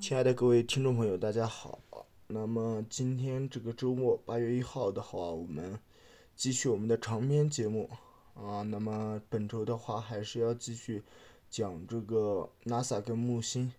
[0.00, 1.78] 亲爱的各位听众朋友，大家好。
[2.28, 5.78] 那么今天这个周末，八月一号的话，我们
[6.34, 7.90] 继续我们的长篇节目
[8.32, 8.62] 啊。
[8.62, 11.02] 那么本周的话，还是要继续
[11.50, 13.70] 讲这个 NASA 跟木星。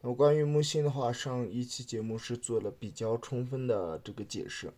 [0.00, 4.72] 那么关于木星的话，上一期节目是做了比较充分的这个解释。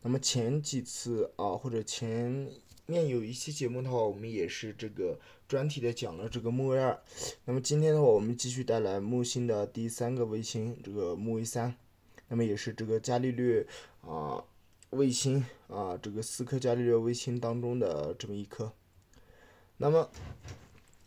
[0.00, 2.50] 那么前几次啊，或者前
[2.86, 5.20] 面有一期节目的话，我们也是这个。
[5.48, 7.00] 专题的讲了这个木卫二，
[7.46, 11.74] 那么今天的话，我们继续带来木星的第三个卫星，这个木卫三，
[12.28, 13.66] 那么也是这个伽利略
[14.02, 14.44] 啊
[14.90, 18.70] 卫星啊这个四颗伽利略卫星当中的这么一颗。
[19.78, 20.10] 那么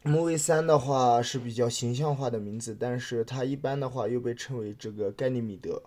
[0.01, 5.83] 木卫三的话是比较形象化的名字，但是它一般的话又被称为这个盖尼米德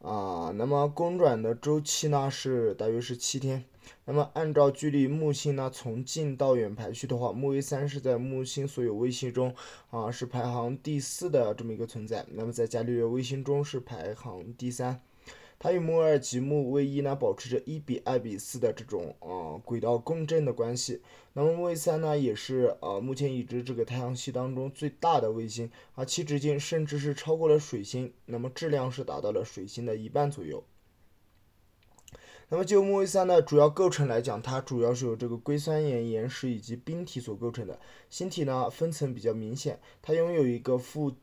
[0.00, 0.52] 啊。
[0.56, 3.64] 那么公转的周期呢是大约是七天。
[4.04, 9.54] 那么，按照距离木星呢从近到远排序的话，木卫三是在木星所有卫星中
[9.90, 12.26] 啊是排行第四的这么一个存在。
[12.30, 15.00] 那么在伽利略卫星中是排行第三。
[15.60, 21.00] 它与木二及木卫一呢保持着一比二比四的这种啊轨道共振的关系。
[21.34, 28.12] 那么木卫三呢也是啊目前已知这个太阳系当中最大的卫星啊，其直径甚至是超过了水星。
[28.26, 30.64] 那么质量是达到了水星的一半左右。
[32.52, 37.80] 那么就木卫三的主要构成来讲，它主要是由这个硅酸盐岩石以及冰体所构成的。
[38.10, 41.14] 星体呢分层比较明显，它拥有一个富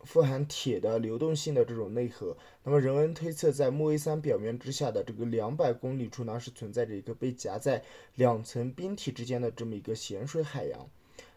[0.00, 2.36] 富含铁的流动性的这种内核。
[2.64, 7.84] 那么人们推测，在木卫三表面之下的这个两百公里处呢，是存在着一个被夹在
[8.16, 10.88] 两层冰体之间的这么一个咸水海洋。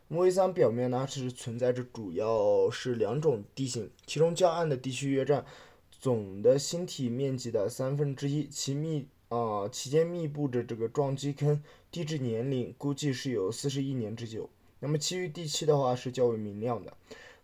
[0.07, 5.45] 木卫三表面呢是存在着主要是两种地形，其中较暗的地区约占
[5.91, 9.07] 总的星体面积的三分之一，其密。
[9.29, 14.49] 啊，其间密布着这个撞击坑，地质年龄估计是有四十亿年之久。
[14.79, 16.95] 那么其余地区的话是较为明亮的，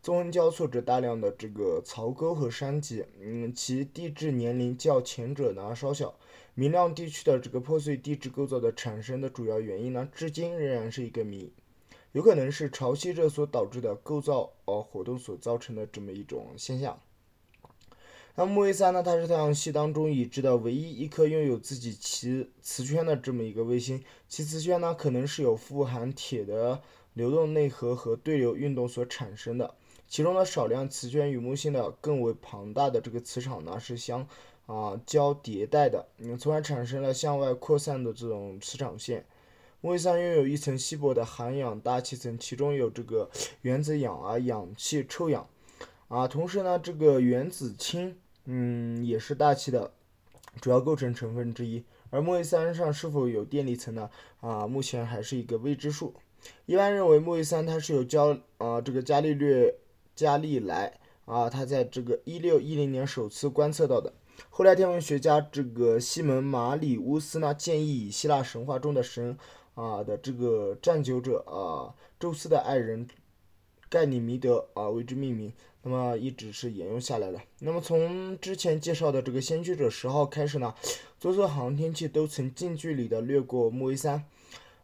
[0.01, 6.13] 纵横交错着大量的这个槽沟和山脊，嗯，其地质年龄较前者呢稍小。
[6.53, 11.51] 明亮地区的这个破碎地质构造的产生的主要原因呢，至今仍然是一个谜，
[12.11, 16.99] 有可能是潮汐热所导致的构造呃活动所造成的这么一种现象。
[18.35, 19.03] 那木卫三呢？
[19.03, 24.01] 它是太阳系当中已知的唯一一颗拥有自己磁磁圈的这么一个卫星。
[24.29, 26.81] 其磁圈呢，可能是由富含铁的
[27.13, 29.75] 流动内核和对流运动所产生的。
[30.07, 34.27] 其中的少量磁圈与木星的更为庞大的这个磁场呢是相
[34.65, 39.25] 啊交迭代的，嗯，从而产生了向外扩散的这种磁场线。
[39.81, 43.29] 木卫三拥有一层稀薄的含氧大气层，其中有这个
[43.61, 45.47] 原子氧啊、氧气、臭氧
[46.11, 48.17] 啊，同时呢，这个原子氢。
[48.45, 49.91] 嗯，也是大气的
[50.59, 51.85] 主要构成成分之一。
[52.09, 54.09] 而木卫三上是否有电离层呢？
[54.39, 56.15] 啊，目前还是一个未知数。
[56.65, 59.75] 一般认为木卫三它是由焦啊这个伽利略
[60.15, 64.11] 伽利莱啊他在这个一六一零年首次观测到的。
[64.49, 69.37] 后来天文学家这个西门马里乌斯呢建议以希腊神话中的神
[69.75, 73.07] 啊的这个占酒者啊宙斯的爱人
[73.87, 75.53] 盖里弥德啊为之命名。
[75.83, 77.41] 那么一直是沿用下来的。
[77.59, 80.73] 那么从之前介绍的这个先驱者十号开始呢，
[81.19, 84.23] 多艘航天器都曾近距离的掠过木卫三。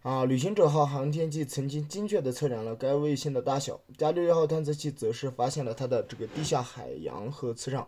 [0.03, 3.79] 啊，旅行者号航天器曾经精确的测量了该卫星的大小。
[3.97, 7.87] 伽利略号探测器则是发现了它的这个地下海洋和磁场。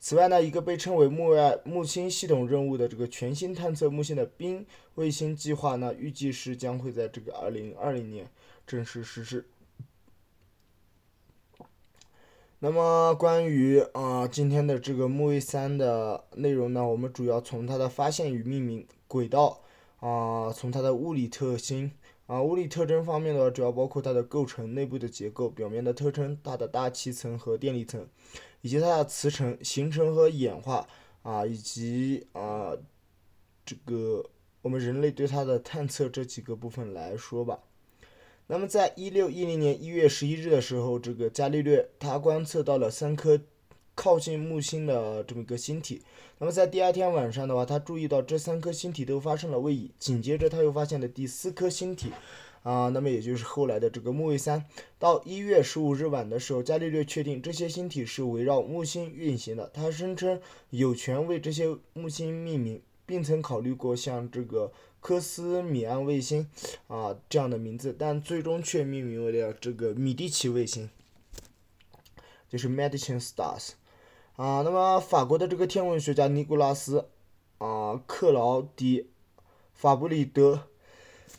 [0.00, 4.64] 此外呢，一个被称为木外木星系统任务的这个全新探测木星的冰
[4.94, 8.30] 卫星计划呢，预计是将会在这个二零二零年
[8.66, 9.44] 正式实施。
[12.60, 19.60] 那么关于啊今天的这个木卫三的内容呢，我们主要从它的发现与命名、轨道
[20.00, 21.92] 啊，从它的物理特性
[22.26, 28.04] 啊，物理特征方面呢，主要包括它的构成、内部的结构、表面的特征、它的大气层和电离层，
[28.62, 30.84] 以及它的磁层形成和演化
[31.22, 32.72] 啊，以及啊
[33.64, 34.24] 这个
[34.62, 37.60] 我们人类对它的探测这几个部分来说吧。
[38.50, 43.38] 那么，在一六一零年一月十一日的时候，这个伽利略他观测到了三颗
[43.94, 46.00] 靠近木星的这么一个星体。
[46.38, 49.90] 那么在第二天晚上的话，他注意到这三颗星体都发生了位移。
[49.98, 52.10] 紧接着他又发现了第四颗星体，
[52.62, 54.64] 啊，那么也就是后来的这个木卫三。
[54.98, 59.70] 到一月十五日晚的时候，伽利略确定这些星体是围绕木星运行的。
[59.74, 60.40] 他声称
[60.70, 64.72] 有权为这些木星命名，并曾考虑过像这个。
[65.00, 66.48] 科斯米安卫星
[66.88, 70.90] 啊这样的名字，但最终却命名为了这个米蒂奇卫星，
[72.48, 73.70] 就是 Medicine Stars
[74.36, 74.62] 啊。
[74.62, 77.08] 那么法国的这个天文学家尼古拉斯
[77.58, 79.08] 啊克劳迪
[79.72, 80.68] 法布里德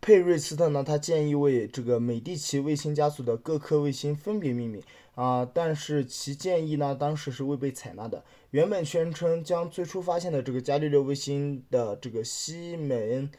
[0.00, 4.82] 佩瑞斯特呢，他建议为这个美第奇卫星家族的各颗卫星分别命名
[5.14, 8.24] 啊，但是其建议呢，当时是未被采纳的。
[8.50, 13.30] 原本宣称将最初发现的这个伽利略卫星的这个西门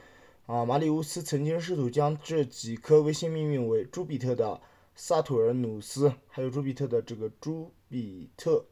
[0.46, 4.62] 啊马里乌斯曾经试图将这几颗卫星命名为朱比特的
[4.96, 8.66] 萨图尔努斯，还有朱比特的这个朱比特。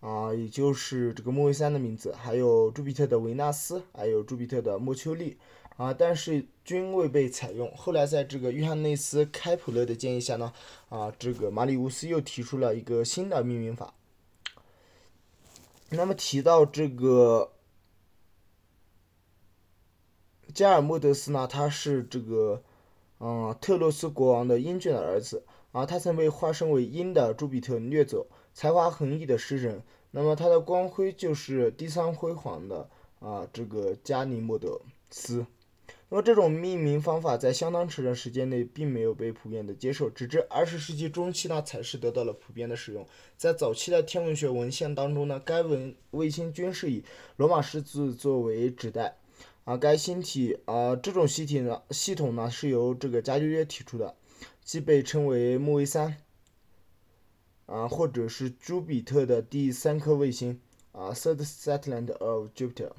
[0.00, 5.36] 啊，也就是这个木卫三的名字，还有朱比特的维纳斯，还有朱比特的莫丘利，
[5.78, 7.72] 啊，但是均未被采用。
[7.76, 10.52] 后来在这个约翰内斯·开普勒的建议下呢，
[10.88, 13.94] 啊，这个马里乌斯又提出了一个新的命名法。
[15.90, 17.52] 那么提到这个
[20.52, 22.64] 加尔莫德斯呢，他是这个，
[23.20, 28.26] 嗯，特洛斯国王的英俊的儿子，啊，他曾被化身为鹰的朱比特掠走。
[28.52, 32.90] 才华横溢的诗人，那么他的光辉就是第三辉煌的
[33.20, 34.80] 啊，这个加尼莫德
[35.10, 35.46] 斯。
[36.10, 43.06] 那么这种命名方法在相当长的时间内并没有被普遍的接受，直至二十世纪中期呢，才是得到了普遍的使用。
[43.36, 47.04] 在早期的天文学文献当中呢，该文卫星均是以
[47.36, 49.18] 罗马式字作为指代。
[49.64, 54.14] 啊，该星体啊，这种星体呢，系统呢是由这个伽利略提出的，
[54.64, 56.16] 即被称为木卫三。
[57.66, 60.58] 啊，或者是朱比特的第三颗卫星
[60.92, 62.92] 啊，third satellite of Jupiter。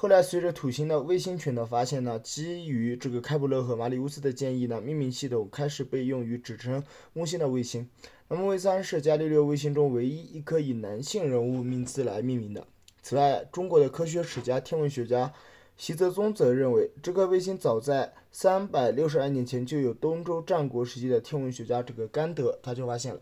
[0.00, 6.80] 后来随着土星的卫星群的发现呢，基于这个开普勒和马里乌斯的建议呢，命名系统开始被用于指称
[7.12, 7.90] 木星的卫星。
[8.28, 12.64] 那么，卫三是伽利略卫星中唯一一颗以男性人物名字来命名的。
[13.02, 15.32] 此外，中国的科学史家、天文学家
[15.76, 23.20] 习泽宗则认为，这颗卫星早在三百六十二年前就有东周战国时期的天文学家这个甘德他就发现了。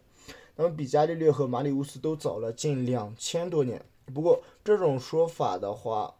[0.56, 3.82] 那么比伽利略和马里乌斯都早了近两千多年。
[4.12, 6.14] 不过这种说法的话，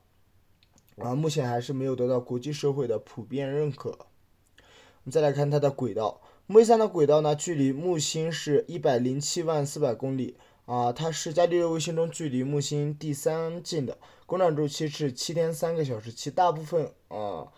[0.96, 3.90] 啊，目前还是没有得到国际社会的普遍认可。
[3.90, 17.52] 我们再来看它的轨道，木卫三的轨道呢，距离木星是一百零七万四百公里，啊，它是伽利略卫星中距离木星第三近的，公转周期是七天三个小时，其大部分啊。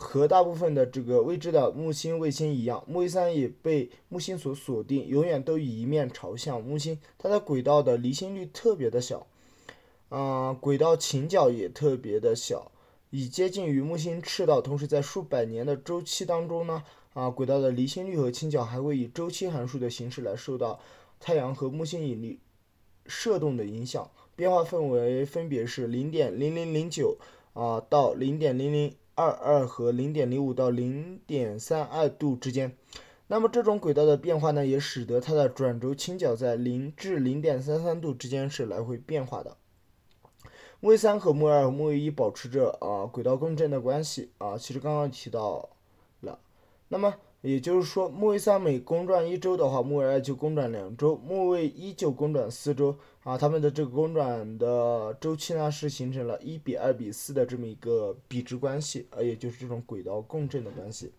[0.00, 7.00] 和大部分的这个未知的木星卫星一样，木卫三也被木星所锁定，永远都以一面朝向木星。
[7.18, 9.26] 它的轨道的离心率特别的小，
[10.08, 12.70] 啊，轨道倾角也特别的小，
[13.10, 14.60] 已接近于木星赤道。
[14.60, 16.82] 同时，在数百年的周期当中呢，
[17.14, 20.80] 啊，轨道的离心率和倾角还会以周期函数的形式来受到
[21.20, 22.40] 太阳和木星引力
[23.06, 27.18] 射动的影响，变化范围分别是零点零零零九
[27.52, 28.94] 啊到零点零零。
[29.20, 32.76] 二二和零点零五到零点三二度之间，
[33.26, 39.56] 那么这种轨道的变化呢，也使得它的转轴倾角在零至零点三三度之间是来回变化的。
[40.80, 45.68] 木卫三和木卫二和木卫一保持着啊轨道共振的关系啊，其实刚刚提到
[46.20, 46.38] 了，
[46.88, 47.14] 那么。
[47.40, 53.38] 也就是说，木卫三每公转一周的话，木卫二就公转两周，木卫一就公转四周啊。
[53.38, 61.12] 它们的这个公转的周期呢，是形成了一比二比四的这么一个比值关系，啊，也就是这种轨道共振的关系。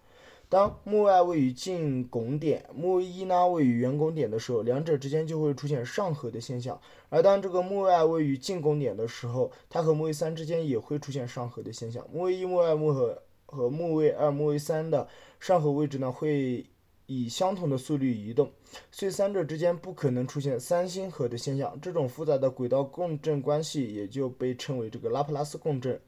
[0.49, 6.81] 当木卫二位于近拱点，木卫一呢位于远拱点的时候，两者之间就会出现上合的现象。
[7.09, 12.03] 而当这个木卫二位于近拱点的时候，它和木卫三之间也会出现上合的现象。
[12.11, 15.07] 木卫一、木卫二、木和和木卫二、木卫三的
[15.39, 16.65] 上合位置呢，会
[17.05, 18.51] 以相同的速率移动，
[18.89, 21.79] 所以三者之间不可能出现三星合的现象。
[21.79, 26.01] 这种复杂的轨道共振关系也就被称为这个拉普拉斯共振。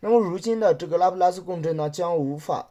[0.00, 2.70] 那么如今的这个拉普拉斯共振呢，将无法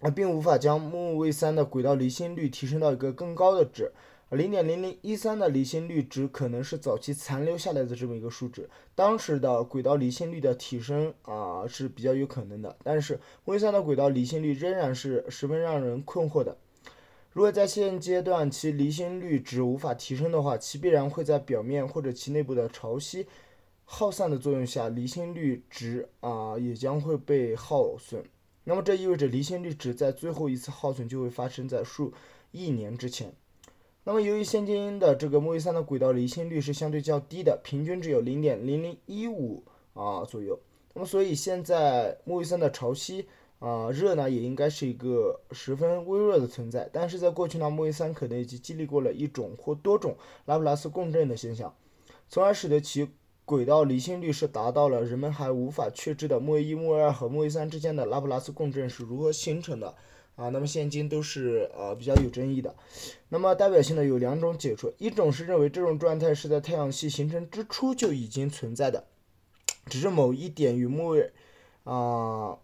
[0.00, 3.92] 啊，并无法将木卫三的轨道离心率提升到一个更高的值。
[4.30, 13.14] 零点零零一三的离心率值可能是早期残留下来的这么一个数值，当时的轨道离心率的提升啊是比较有可能的，但是
[13.46, 16.58] 木卫三的轨道离心率仍然是十分让人困惑的。
[17.32, 23.24] 如果在现阶段其离心率值无法提升的话，其必然会在表面或者其内部的潮汐
[23.86, 28.22] 耗散的作用下，离心率值啊也将会被耗损。
[28.68, 32.12] 那么这意味着离心率值在最后一次耗损就会发生在数
[32.52, 33.32] 亿年之前。
[34.04, 40.60] 那么，由于现今的这个木卫三的轨道离心率是相对较低的，平均只有零点零零一五啊左右。
[40.92, 43.24] 那么，所以现在木卫三的潮汐
[43.58, 46.90] 啊热呢，也应该是一个十分微弱的存在。
[46.92, 51.74] 但是在过去呢，木卫三可能已经经历过了一种或多种拉普拉斯共振的现象，
[52.28, 53.08] 从而使得其
[53.48, 59.94] 轨道离心率是达到了人们还无法确知的木卫一、木卫二和木卫三之间的拉普拉斯共振是如何形成的。
[60.36, 62.76] 啊，那么现今都是呃比较有争议的。
[63.30, 69.04] 那么代表性的有两种解说，一种是认为这种状态是在太阳系形成之初就已经存在的，
[69.86, 71.32] 只是某一点与木卫
[71.84, 72.58] 啊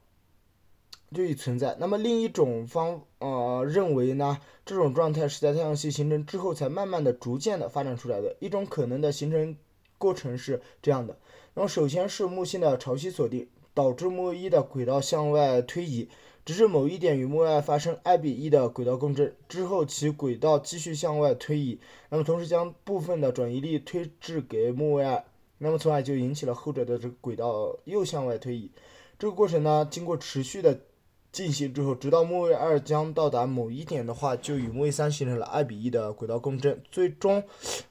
[1.14, 1.74] 就已存在。
[1.80, 8.36] 那么另一种方呃认为呢，这种状态是在太阳系形成之后才慢慢的、逐渐的发展出来的。
[8.38, 9.56] 一种可能的形成
[9.98, 11.16] 过程是这样的：
[11.54, 16.08] 那么首先是木星的潮汐锁定，导致木卫一的轨道向外推移，
[16.44, 21.78] 直至某一点与木卫二发生二比一的轨道共振之后，其轨道继续向外推移。
[22.10, 25.24] 那么同时将部分的转移力推至给木卫二。
[25.58, 28.70] 那么从而就引起了后者的这个轨道又向外推移，
[29.18, 30.78] 这个过程呢，经过持续的
[31.34, 37.42] 进行之后，直到木卫二将到达某一点的话，就与木卫三形成了二比一的轨道共振，最终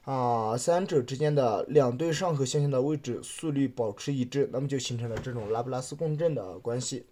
[0.04, 7.04] 啊三者之间的两对上核现象的位置速率保持一致，那么就形成了这种拉普拉斯共振的关系。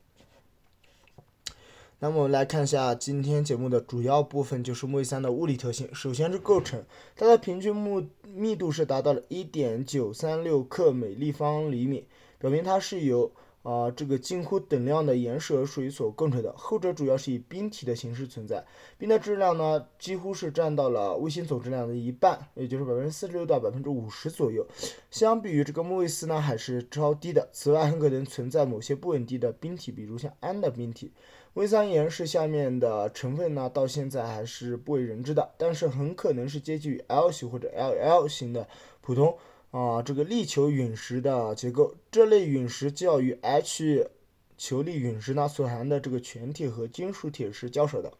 [1.98, 5.86] 那么我们来看一下今天节目的主要部分，就是木卫三的物理特性。
[5.94, 6.82] 首先是构成，
[7.14, 12.06] 它的平均木密度是达到了一点九三六克每立方厘米，
[12.38, 13.30] 表明它是由
[13.62, 16.52] 啊这个近乎等量的岩石和水所构成的。
[16.56, 18.64] 后者主要是以冰体的形式存在，
[18.98, 24.66] 冰的质量呢几乎是占到了卫星总质量的一半，也就是百分之四十六到百分之五十左右。
[25.10, 27.48] 相比于这个木卫四呢，还是超低的。
[27.52, 31.12] 此外，很可能存在某些不稳定的冰体，比如像氨的冰体。
[31.54, 38.66] 微酸盐是下面的成分呢，到现在还是不为人知的，但是很可能是接近于 L 型或者 LL 型的
[39.02, 39.36] 普通
[39.72, 41.96] 啊这个力球陨石的结构。
[42.12, 44.08] 这类陨石较与 H
[44.56, 48.12] 球粒陨石呢所含的这个全铁和金属铁是较少的，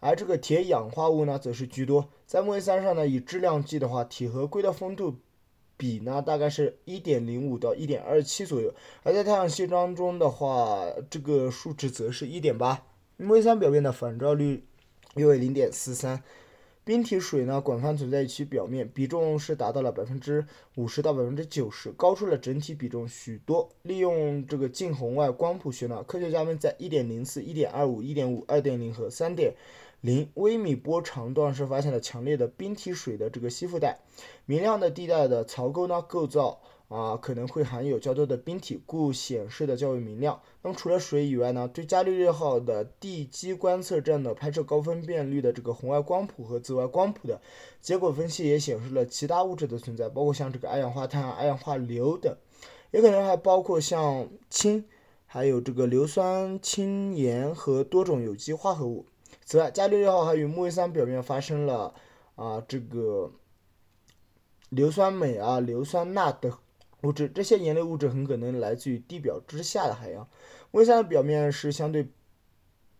[0.00, 2.08] 而这个铁氧化物呢则是居多。
[2.26, 5.16] 在木卫三上呢，以质量计的话，铁和硅的丰度。
[5.76, 8.72] 比呢大概是一点零五到一点二七左右，
[9.02, 12.86] 而在太阳系当中的话，这个数值则是一点八。
[13.16, 14.64] 木卫三表面的反照率
[15.16, 16.22] 约为零点四三，
[16.84, 23.70] 冰体水呢广泛存在于其表面，比重是达到了百分之五十到百分之九十，高出了整体比重许多。
[23.82, 29.54] 利用这个近红外光谱学呢，科学家们在一点零四、一点二五、一点五、二点零和三点。
[30.02, 34.00] 零微米波长段是发现了强烈的冰体水的这个吸附带，
[34.44, 40.40] 明亮的地带的槽沟呢构造啊可能会含有较多的冰体，故显示的较为明亮。
[40.62, 47.40] 那么除了水以外呢，对伽利略号的地基观测站的拍摄高分辨率的这个红外光谱和紫外光谱的
[47.80, 52.36] 结果分析也显示了其他物质的存在，包括像这个二氧化碳、二氧化硫等，
[52.92, 54.84] 也可能还包括像氢，
[55.26, 59.06] 还有这个硫酸氢盐和多种有机化合物。
[59.44, 61.94] 此外，伽利略号还与木卫三表面发生了
[62.36, 63.32] 啊这个
[64.70, 66.50] 硫酸镁啊、硫酸钠等
[67.04, 70.26] 物质，这些盐类物质很可能来自于地表之下的海洋。
[70.70, 72.08] 木卫三的表面是相对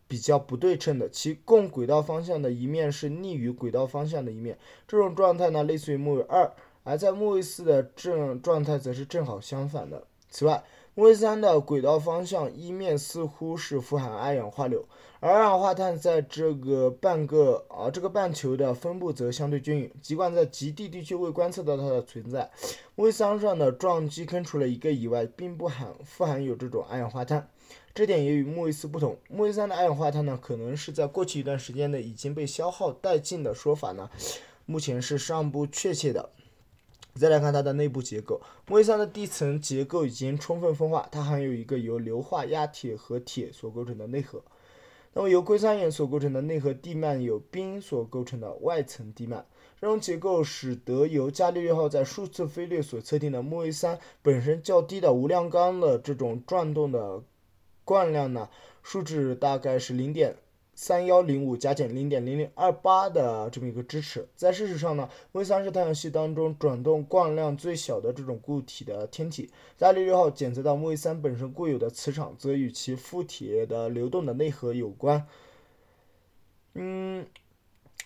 [0.07, 10.07] 比较不对称的，其共轨道方向的一面是逆于轨道方向的一面，这种状态呢类似于木卫二，而在木卫四的正状态则是正好相反的。
[10.29, 10.63] 此外，
[10.97, 14.87] 木卫三的轨道方向一面似乎是富含二氧化硫。
[15.19, 22.49] 而二氧化碳在这个半个啊这个半球的分布则相对均匀，尽管在极地地区未观测到它的存在。
[22.95, 27.49] 木卫三上的撞击坑除了一个以外，并不含富含有这种二氧化碳，
[27.93, 29.17] 这点也与木卫四不同。
[29.29, 34.09] 木卫三的二氧化碳呢，可能是在过去一段时间内已经被消耗殆尽的说法呢，
[34.65, 36.31] 目前是尚不确切的。
[37.14, 44.42] 再来看它的内部结构，木卫三的地层结构已经充分分化，它含有一个由硫化亚铁和铁所构成的内核。
[45.12, 49.44] 那么由硅酸盐所构成的内核地幔有冰所构成的外层地幔，
[49.80, 57.23] 这种结构使得由伽利略号在数次飞掠所测定的木卫三本身较低的无量纲的这种转动的
[57.85, 58.49] 惯量呢，
[58.83, 60.35] 数值大概是零点。
[60.75, 69.50] 三幺零五加减零点零零二八的这么一个支持，在事实上呢，木三是太阳系当中转动惯量最小的这种固体的天体。
[69.78, 75.26] 伽利略号检测到木卫三本身固有的磁场，则与其附体的流动的内核有关。
[76.75, 77.26] 嗯。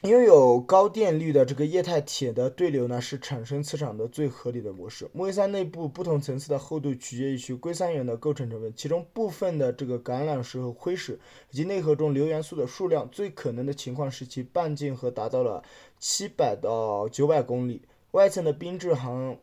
[0.02, 5.10] 拥有高电率的这个液态铁的对流呢，是产生磁场的最合理的模式。
[5.12, 11.18] 木卫三内部不同层次的厚度取决于其硅酸盐的构成成分，其中部分的这个橄榄石和灰石
[11.50, 15.64] 以及内核中硫元素的数量，最可能的情况是其半径和达到了
[15.98, 17.82] 七百到九百公里。
[18.12, 19.36] 外层的冰质含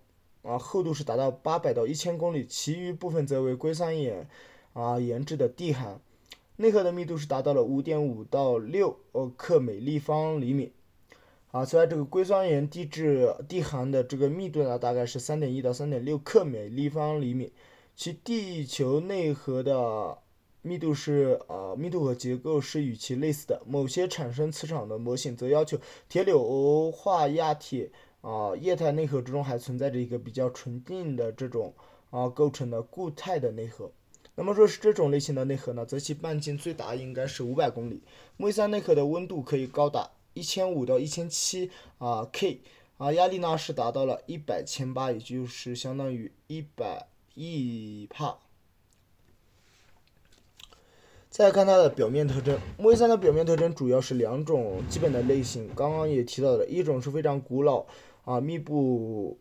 [0.44, 4.26] 啊厚度是达到八百到一千公里，其余部分则为硅酸盐
[4.72, 6.00] 啊研制的地函。
[6.58, 10.72] 内核的密度是达到了五点五到六呃克每立方厘米，
[11.52, 17.52] 啊，此外这个硅酸盐地质地函的这个密度呢，大概是三点一到三点六克每立方厘米，
[17.94, 20.18] 其地球内核的
[20.62, 23.62] 密度是呃密度和结构是与其类似的。
[23.68, 31.74] 某些产生磁场的模型则要求铁硫化亚铁啊液态内核之中还存在着一个比较纯净的这种
[32.12, 33.92] 啊构成的固态的内核。
[34.38, 38.02] 那么若是这种类型的内核呢，则其半径最大应该是五百公里。
[38.36, 42.60] 木卫三内核的温度可以高达一千五到一千七啊 K
[42.98, 48.38] 啊，压力呢是达到了一百千巴，也就是相当于一百亿帕。
[51.30, 57.86] 再看它的表面特征，木卫三的表面特征主要是两种基本的类型，刚刚也提到了，一种是非常古老
[58.26, 59.40] 啊密布。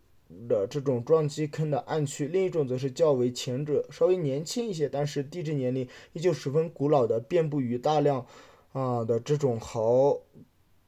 [0.49, 8.27] 的这种撞击坑的暗区，另一种则是较为前者，稍微年轻一些，但是地质年龄依旧十分古老的，遍布于大量
[8.73, 10.21] 啊的这种壕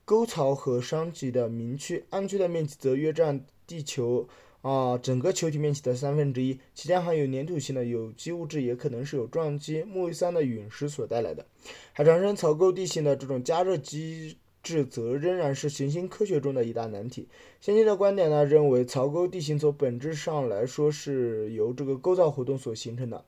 [0.04, 2.04] 沟槽和山脊的明区。
[2.10, 4.28] 暗区的面积则约占地球
[4.62, 11.46] 啊整个球体面积的三分之一，其间含有粘土性的有机物质，也可能是有撞击木卫三的陨石所带来的。
[11.92, 14.36] 海长生槽沟地形的这种加热机。
[14.66, 17.28] 制则仍然是行星科学中的一大难题。
[17.61, 23.25] 先进的观点呢，认为槽沟地形从本质上来说是由这个构造活动所形成的，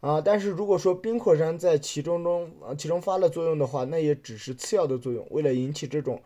[0.00, 5.24] 啊，但是如果说冰火山在其中中啊其中发了作用的话，那也只是次要的作用。
[5.30, 6.20] 为了引起这种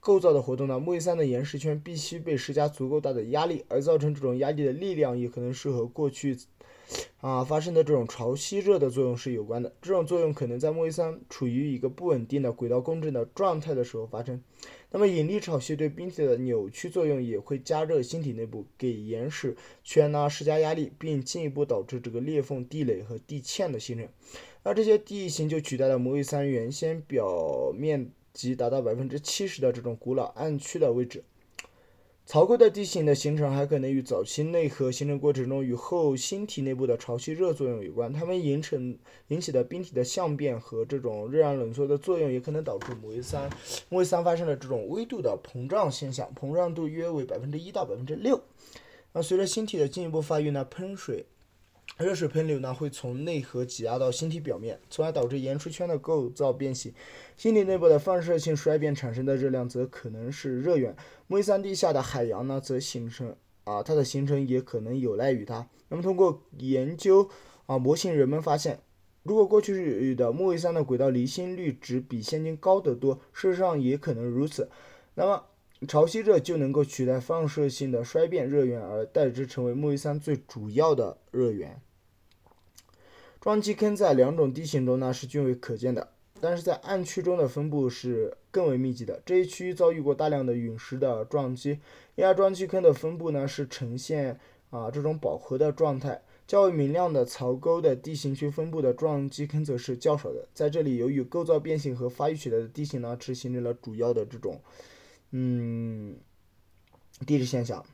[0.00, 6.36] 构造的活动呢，木卫三的岩石圈必须被施加足够大的压力，而造成这种压力的力量也可能是和过去。
[7.20, 9.72] 啊，发生的这种潮汐热的作用是有关的。
[9.82, 14.42] 这种作用可能在木卫三处于一个不稳定的轨道共振的状态的时候发生。
[14.90, 24.08] 那么引力潮汐对冰体的扭曲作用也会加热星体内部，给岩石圈呢施加压力，并进一步导致这个裂缝、地垒和地堑的形成。
[24.64, 31.22] 那这些地形就取代了木卫三原先表面积达到百分之七十的这种古老暗区的位置。
[32.30, 38.12] 槽沟的地形的形成还可能与早期内核形成过程中与后星体内部的潮汐热作用有关。
[38.12, 38.96] 它们形成
[39.26, 43.50] 引起的冰体的相变和这种热胀冷缩的作用，也可能导致木卫三
[43.88, 48.40] 木卫三发生了这种微度的膨胀现象，膨胀度约为百分之一到百分之六。
[49.12, 51.26] 那随着星体的进一步发育呢，喷水。
[52.00, 56.94] 热水喷流呢，会从内核挤压到星体表面，从而导致岩石圈的构造变形。
[57.36, 60.96] 星体内部的放射性衰变产生的热量，则可能是热源。
[61.26, 65.68] 木卫三地下的海洋呢，则形成啊，它的形成也可能有赖于它。
[65.90, 67.28] 那么，通过研究
[67.66, 68.80] 啊模型，人们发现，
[69.22, 74.70] 如果过去的木卫三的轨道离心率值比现今高得多，事实上也可能如此。
[75.16, 75.44] 那么，
[75.86, 81.78] 潮汐热就能够取代放射性的衰变热源，而代之成为木卫三最主要的热源。
[83.40, 89.22] 撞击坑在两种地形中呢是均为可见的，但是在暗区中的分布是更为密集的。
[89.24, 91.78] 这一区域遭遇过大量的陨石的撞击，
[92.16, 96.22] 因而撞击坑的分布呢是呈现啊这种饱和的状态。
[96.46, 100.48] 较为明亮的槽沟的地形区分布的撞击坑则是较少的。
[100.52, 104.60] 在这里，由于构造变形和发育起来的地形呢，是形成了主要的这种
[105.30, 106.18] 嗯
[107.24, 107.86] 地质现象。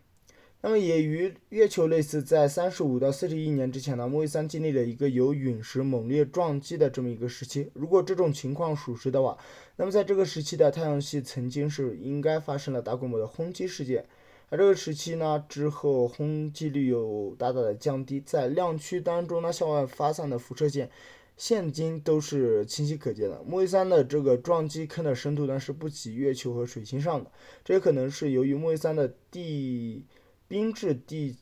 [0.62, 7.70] 那么也与月球类似，在三十五到四十亿年之前呢，木卫三经历了一个由陨石猛烈撞击的这么一个时期。
[7.72, 9.38] 如果这种情况属实的话，
[9.76, 14.06] 那么在这个时期的太阳系曾经是应该发生了大规模的轰击事件。
[14.48, 20.90] 而这个时期呢之后，轰击率又大大的降低，在亮区当中呢向外发散的辐射线，
[21.36, 23.40] 现今都是清晰可见的。
[23.46, 27.30] 木卫三的这个撞击坑的深度呢是不及月球和水星上的，
[27.64, 30.04] 这也可能是由于木卫三的地。
[30.48, 31.36] 冰质地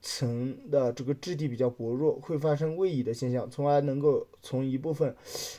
[0.00, 5.14] 层的这个质地比较薄弱，会发生位移的现象，从而能够从一部分，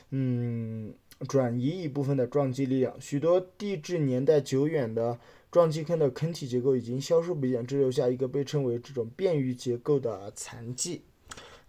[0.09, 0.93] 嗯，
[1.27, 2.99] 转移一部分的撞击力量。
[2.99, 5.19] 许多地质年代久远的
[5.51, 11.03] 撞击坑的坑体结构已经消失不见，只留下一个被称为这种便于结构的残迹。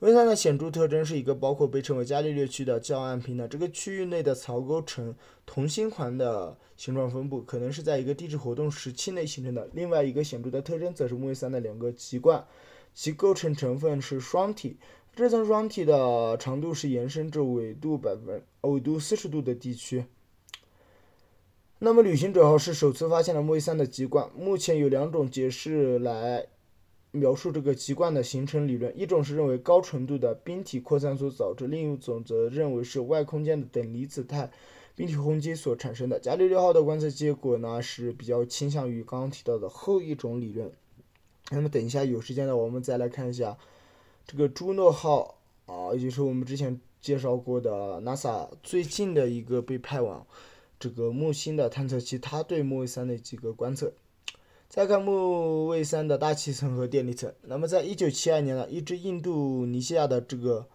[0.01, 5.15] 卫三的显著特征是一个包括被称为伽利略区的较暗平的这个区域内的槽沟呈
[5.47, 9.71] 同心环的形状分布，可能是在一个地质活动时期内形成的。
[9.73, 12.45] 另外一个显著的特征则是木卫三的两个极冠，
[12.93, 14.77] 其构成成分是双体，
[15.15, 20.05] 这层双体的长度是延伸至纬度百分纬度四十度的地区。
[21.79, 26.49] 那么旅行者号是首次发现了木卫三的极冠，目前有两种解释来。
[27.15, 34.51] 描述这个极冠的形成理论，一种是认为高纯度的冰体扩散所导致，另一种则认为是外空间的等离子态
[34.97, 36.19] 冰体轰击所产生的。
[36.19, 40.73] 伽利略号的观测结果呢是比较倾向于刚刚提到的后一种理论。
[41.51, 43.57] 那么等一下有时间呢，我们再来看一下
[44.27, 50.27] 这个朱诺号啊，也就是我们之前介绍过的 NASA 最近的一个被派往
[50.81, 53.93] 这个木星的探测器，它对木卫三的几个观测。
[54.75, 57.33] 再看木卫三的大气层和电离层。
[57.43, 60.67] 那么，在一九七二年呢，一支印度尼西亚的这个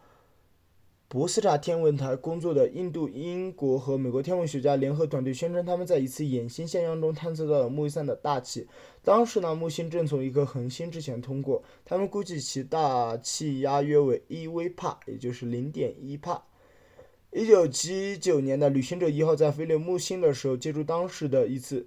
[1.09, 8.69] 博斯查天文台工作的印度、英国和美国天文学家联合团队宣称，他们在一次衍星现象中探测到了木卫三的大气。
[9.03, 16.41] 当时呢，木星正从一颗恒星之前通过，他们估计其大气压约为一微帕，也就是零点一帕。
[17.33, 21.85] 一九七九年的旅行者一号在飞掠木星的时候，借助当时的一次。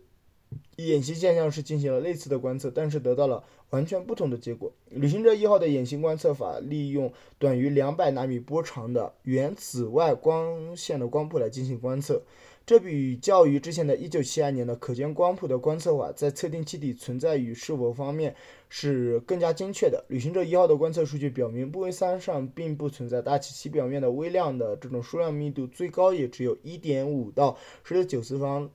[0.77, 4.73] 衍星现象是进行了类似的观测，但是得到了完全不同的结果。
[4.91, 12.23] 旅行者一号的衍星观测法利用短于两百纳米波长的原紫外光线的光谱来进行观测，
[12.67, 18.35] 这比较于之前的1972年的可见光谱的观测法，在测定气体存在与是否方面
[18.69, 20.05] 是更加精确的。
[20.09, 28.71] 旅行者一号的观测数据表明，部位三上并不存在大气，其表面的微量的这种数量密度最高也只有一点五到十的九次方。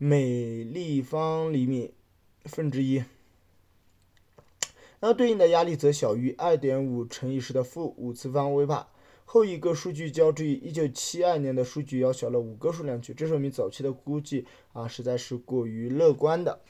[0.00, 1.92] 每立方厘米
[2.44, 3.02] 分之一，
[5.00, 8.86] 那对应的压力则小于二点五乘以十的负五次方微帕。
[9.24, 16.60] 后一个数据较之于一九七二年的数据要小了五个数量级，这说明早期的估计啊实在是过于乐观的。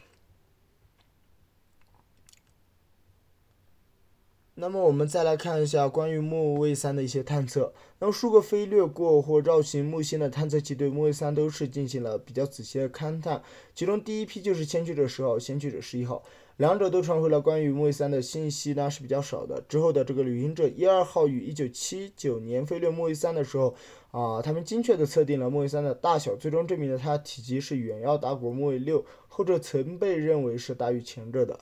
[4.60, 7.72] 那么我们再来看一下关于木卫三的一些探测。
[8.00, 13.40] 那么数个飞掠过或绕行木星的探测器对木卫三都是进行了比较仔细的勘探。
[13.72, 16.24] 其中第一批就是先驱者十号、先驱者十一号，
[16.56, 19.62] 两者都传回了关于木卫三的信息呢是比较少的。
[19.68, 23.76] 之后的这个旅行者一二号于一九七九年飞掠木卫三的时候，
[24.10, 31.60] 啊，他们精确的测定了木卫三的大小，最终证明了它体积是远要大过木卫六，后者曾被认为是大于前者的。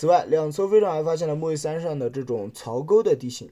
[0.00, 3.50] 此外，两艘飞船还发现了木卫三上的这种槽沟的地形。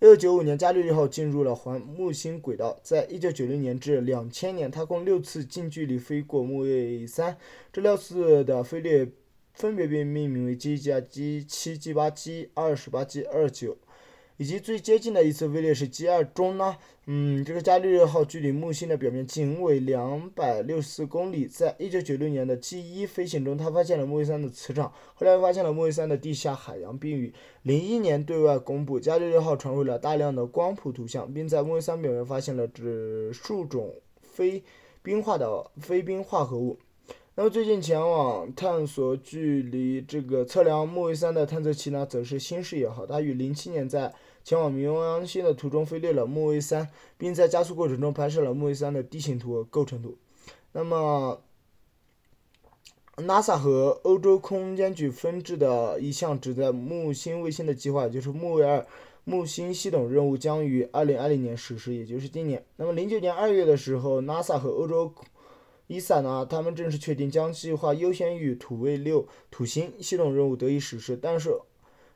[0.00, 2.80] 一九九五年，伽利略号进入了环木星轨道。
[2.82, 7.36] 在一九九零年至两千年，它共六次近距离飞过木卫三。
[7.70, 9.06] 这六次的飞掠
[9.52, 13.76] 分别被命名为 G 加 G 七、G 八、G 二十八、G 二九。
[14.42, 16.76] 以及最接近的一次飞掠是 G 二中呢，
[17.06, 21.46] 嗯，这个伽利略号距离木星的表面仅为两百六十四公里。
[21.46, 27.32] 在一九九六年的 G 一飞行中，他发现了木卫三的磁场，后来发现了木卫三的地下海洋冰雨。
[27.62, 34.64] 零一年对外公布，伽利略号传回了大量的光谱图像，并在木卫三表面发现了指数种非
[35.04, 36.76] 冰化的非冰化合物。
[37.34, 44.12] 那么最近前往探索距离这个测量木卫三的探测器呢，则是新视野号，它于零七年在
[44.44, 50.18] 前往冥王星的途中飞掠了木卫三，并在加速过程中拍摄了木卫三的地形图和构成图。
[50.72, 51.40] 那么
[53.16, 58.84] ，NASA 和欧洲空间局分制的一项旨在木星卫星的计划，就是木卫二
[59.24, 62.64] 木星系统任务，将于二零二零年实施，也就是今年。
[62.76, 65.14] 那么零九年二月的时候，NASA 和欧洲
[65.88, 71.60] ESA 呢，他们正式确定将计划优先于土卫六土星系统任务得以实施，但是。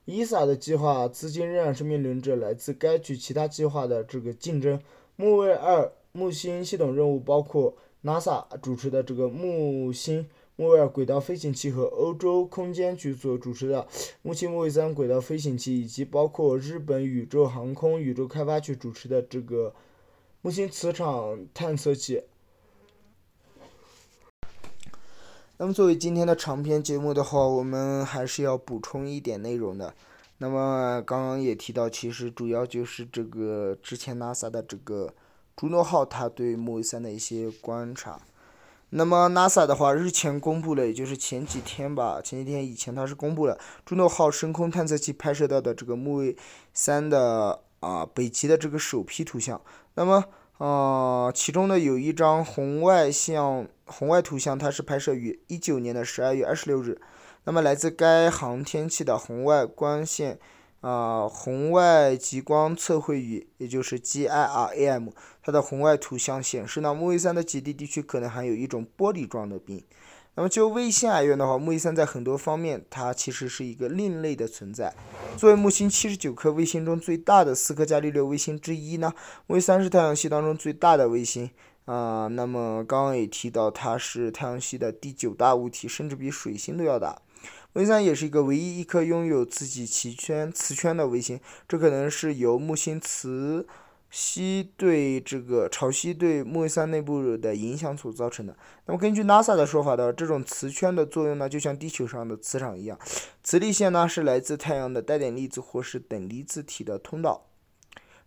[0.06, 4.80] ESA 的计划资金仍然是面临着来自该局其他计划的这个竞争。
[5.16, 13.86] 木卫二木星系统任务包括 NASA 主持的这个木星木卫二轨道飞行器和欧洲空间局所主持的
[14.22, 19.74] 木星木卫三轨道飞行器，以及包括日本宇宙航空宇宙开发局主持的这个
[20.40, 22.22] 木星磁场探测器。
[25.58, 29.94] 那么作为今天的长篇节目的话，我们还是要补充一点内容的。
[30.36, 35.14] 那么刚刚也提到，其实主要就是这个之前 NASA 的这个
[35.56, 38.20] 朱诺号，它对木卫三的一些观察。
[38.90, 46.36] 那么 NASA 的话，日前公布了，也就是前几天吧，前几天以前它是公布了朱诺号深空探测器拍摄到的这个木卫
[46.74, 49.58] 三的啊北极的这个首批图像。
[49.94, 50.22] 那么
[50.58, 57.00] 啊，其中呢有一张红外像红外图像，它是拍摄于一九年的十二月二十六日。
[57.44, 60.38] 那么来自该航天器的红外光线
[60.80, 65.10] 啊，红外极光测绘仪，也就是 GIRAM，
[65.42, 69.84] 它的红外图像显示呢，木卫三的极地地区可能含有一种玻璃状的冰。
[70.37, 74.94] 那么就卫星而言的话，木星三在很多方面它其实是一个另类的存在。
[75.38, 79.14] 作为木星七十九颗卫星中最大的四颗伽利略卫星之一呢，
[79.46, 81.51] 木星三是太阳系当中最大的卫星
[81.87, 82.27] 啊。
[82.27, 87.18] 那么刚刚也提到，它是太阳系的第九大物体，甚至比水星都要大。
[87.72, 93.66] 木星三也是一个唯一一颗拥有自己奇圈磁圈的卫星，这可能是由木星磁。
[94.18, 98.57] 西对这个潮汐对木卫三内部的影响所造成的。
[98.87, 102.98] 那么根据 NASA 的说法的，这种磁圈的作用呢，就像地球上的磁场一样，
[103.42, 107.44] 磁力线呢是来自太阳的带电粒子或是等离子体的通道，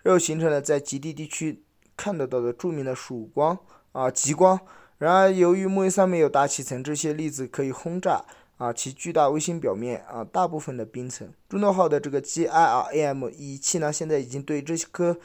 [0.03, 1.63] 然后形成了在极地地区
[1.97, 3.57] 看得到的著名的曙光
[3.93, 4.59] 啊极光。
[4.99, 8.23] 然而由于木卫三没有大气层，这些粒子可以轰炸
[8.57, 11.33] 啊其巨大卫星表面啊大部分的冰层。
[11.49, 15.17] 朱诺号的这个 GIRAM 仪器呢，现在已经对这些颗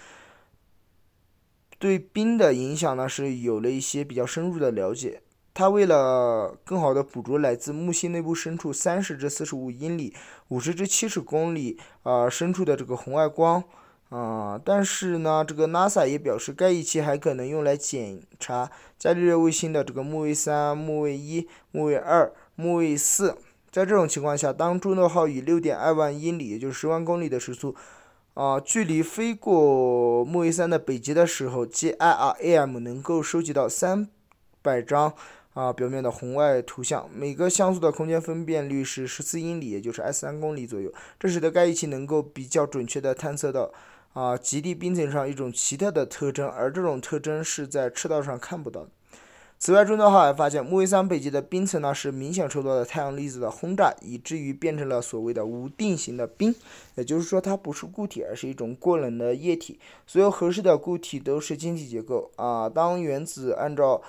[1.85, 5.21] 对冰的影响呢是有了一些比较深入的了解。
[5.53, 10.15] 他为了更好的捕捉来自木星内部深处三十至四十五英里、
[10.49, 13.63] 五十至七十公里啊深处的这个红外光
[14.09, 23.37] 啊，但是呢，这个 NASA 也表示，该仪器还可能用来检查伽利略卫星的这个木卫三、木卫一、木卫二、木卫四。
[23.71, 27.77] 在这种情况下，当朱诺号以六点二万英里，也就是十万公里的时速
[28.35, 34.09] 啊，距离飞过木卫三的北极的时候，GIRAM 能够收集到三
[34.63, 35.15] 百张。
[35.55, 40.93] 啊，表面的红外图像，每个像素的空间分辨率是十四英里，也就是二十三公里左右。
[41.17, 43.73] 这使得该仪器能够比较准确地探测到
[44.15, 48.91] 啊极地冰层上一种奇特的特征，而这种特征是在赤道上看不到的。
[49.65, 56.55] 此外，中诺号还发现木卫三北极的冰层呢是明显受到了太阳粒子的轰炸，以至于变成了所谓的无定型的冰，
[56.97, 59.81] 也就是说它不是固体，而是一种过冷的液体。
[60.07, 62.69] 所有合适的固体都是晶体结构啊。
[62.69, 64.03] 当原子按照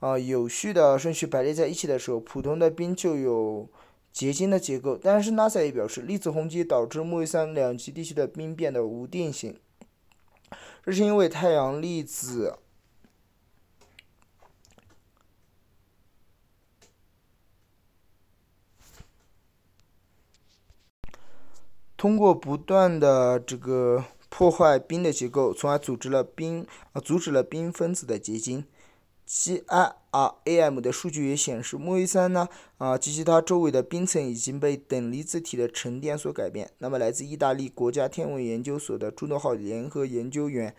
[0.00, 3.68] 啊，有序的顺序排列在一起的时候，普通的冰就有
[4.14, 4.96] 结晶的结构。
[4.96, 9.58] 但是 NASA 也表示，粒子轰击导致木卫三两极地区的冰变得无定型，
[10.82, 12.56] 这是因为太阳粒子
[22.02, 28.64] 通过不断的这个破坏冰的结构，从而阻止了冰啊，阻止了冰分子的结晶。
[29.28, 36.72] GIRAM 的数据也显示，木卫三呢啊及其它周围的冰层已经被等离子体的沉淀所改变。
[36.78, 40.74] 那么，来自意大利国家天文研究所的朱诺号联合研究员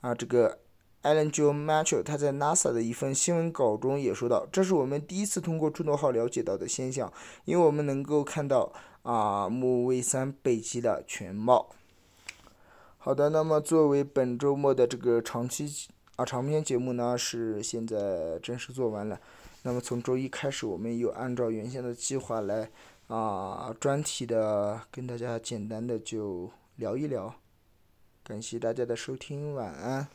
[0.00, 0.58] 啊，这个
[1.04, 7.12] Alan Jo m a t c h e l 他在 NASA 的一份新闻稿中也说到，这是我们第一次通过朱诺号了解到的现象，
[7.44, 8.72] 因为我们能够看到
[9.04, 11.70] 啊木卫三北极的全貌。
[12.98, 15.88] 好的，那么作为本周末的这个长期。
[16.16, 19.20] 啊，长篇节目呢是现在正式做完了，
[19.62, 22.70] 那么从周一开始，我们又按照原先的计划来
[23.08, 27.34] 啊，专题的跟大家简单的就聊一聊，
[28.22, 30.06] 感谢大家的收听，晚安。